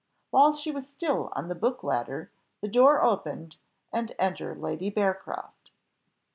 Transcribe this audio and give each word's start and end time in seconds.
While 0.31 0.51
she 0.53 0.71
was 0.71 0.87
still 0.89 1.29
on 1.33 1.47
the 1.47 1.53
book 1.53 1.83
ladder, 1.83 2.31
the 2.59 2.67
door 2.67 3.03
opened, 3.03 3.57
and 3.93 4.15
enter 4.17 4.55
Lady 4.55 4.89
Bearcroft. 4.89 5.69